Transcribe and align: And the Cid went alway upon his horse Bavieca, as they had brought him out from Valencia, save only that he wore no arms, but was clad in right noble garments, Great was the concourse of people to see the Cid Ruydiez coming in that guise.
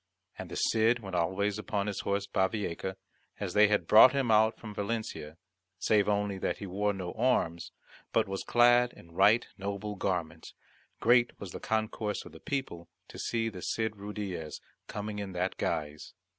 And 0.35 0.49
the 0.49 0.55
Cid 0.55 0.97
went 0.97 1.15
alway 1.15 1.51
upon 1.59 1.85
his 1.85 1.99
horse 1.99 2.25
Bavieca, 2.25 2.95
as 3.39 3.53
they 3.53 3.67
had 3.67 3.85
brought 3.85 4.13
him 4.13 4.31
out 4.31 4.57
from 4.57 4.73
Valencia, 4.73 5.37
save 5.77 6.09
only 6.09 6.39
that 6.39 6.57
he 6.57 6.65
wore 6.65 6.91
no 6.91 7.11
arms, 7.13 7.71
but 8.11 8.27
was 8.27 8.41
clad 8.43 8.93
in 8.93 9.11
right 9.11 9.45
noble 9.59 9.93
garments, 9.95 10.55
Great 11.01 11.39
was 11.39 11.51
the 11.51 11.59
concourse 11.59 12.25
of 12.25 12.33
people 12.45 12.89
to 13.09 13.19
see 13.19 13.47
the 13.47 13.61
Cid 13.61 13.95
Ruydiez 13.95 14.59
coming 14.87 15.19
in 15.19 15.33
that 15.33 15.57
guise. 15.57 16.15